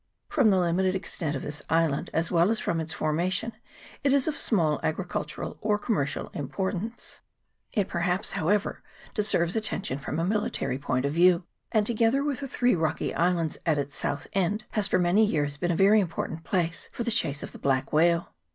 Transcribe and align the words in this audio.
From 0.29 0.49
the 0.49 0.57
limited 0.57 0.95
extent 0.95 1.35
of 1.35 1.43
this 1.43 1.61
island, 1.69 2.09
as 2.11 2.31
well 2.31 2.49
as 2.49 2.59
from 2.59 2.79
its 2.79 2.91
formation, 2.91 3.53
it 4.03 4.13
is 4.13 4.27
of 4.27 4.35
small 4.35 4.79
agricultural 4.81 5.59
or 5.61 5.77
commercial 5.77 6.29
importance. 6.29 7.19
It 7.73 7.87
perhaps, 7.87 8.31
however, 8.31 8.81
de 9.13 9.21
serves 9.21 9.55
attention 9.55 10.01
in 10.07 10.19
a 10.19 10.25
military 10.25 10.79
point 10.79 11.05
of 11.05 11.13
view; 11.13 11.43
and, 11.71 11.85
together 11.85 12.23
with 12.23 12.39
the 12.39 12.47
three 12.47 12.73
rocky 12.73 13.13
islands 13.13 13.59
at 13.63 13.77
its 13.77 13.95
south 13.95 14.25
end, 14.33 14.65
has 14.71 14.87
for 14.87 14.97
many 14.97 15.23
years 15.23 15.57
been 15.57 15.69
a 15.69 15.75
very 15.75 15.99
important 15.99 16.43
place 16.43 16.85
CHAP. 16.85 16.93
IV.] 16.93 16.93
WHALING 16.93 16.93
STATIONS. 16.93 16.93
109 16.93 16.97
for 16.97 17.03
the 17.03 17.11
chase 17.11 17.43
of 17.43 17.51
the 17.51 17.59
black 17.59 17.93
whale. 17.93 18.33